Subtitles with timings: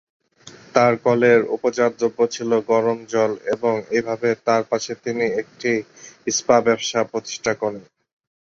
[0.75, 5.71] তার কলের উপজাত দ্রব্য ছিল গরম জল, এবং এইভাবে তার পাশে তিনি একটি
[6.27, 7.83] স্পা ব্যবসা প্রতিষ্ঠা করেন।